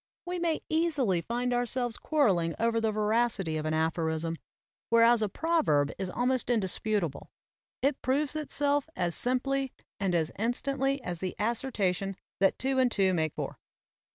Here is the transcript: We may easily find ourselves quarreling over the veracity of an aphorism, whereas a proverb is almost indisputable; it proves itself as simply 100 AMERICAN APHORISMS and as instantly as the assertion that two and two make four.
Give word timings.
We 0.25 0.39
may 0.39 0.63
easily 0.67 1.21
find 1.21 1.53
ourselves 1.53 1.97
quarreling 1.97 2.55
over 2.57 2.81
the 2.81 2.91
veracity 2.91 3.55
of 3.57 3.67
an 3.67 3.75
aphorism, 3.75 4.37
whereas 4.89 5.21
a 5.21 5.29
proverb 5.29 5.91
is 5.99 6.09
almost 6.09 6.49
indisputable; 6.49 7.29
it 7.83 8.01
proves 8.01 8.35
itself 8.35 8.89
as 8.95 9.13
simply 9.13 9.73
100 9.99 9.99
AMERICAN 9.99 10.07
APHORISMS 10.07 10.33
and 10.39 10.39
as 10.39 10.43
instantly 10.43 11.03
as 11.03 11.19
the 11.19 11.35
assertion 11.37 12.15
that 12.39 12.57
two 12.57 12.79
and 12.79 12.91
two 12.91 13.13
make 13.13 13.35
four. 13.35 13.59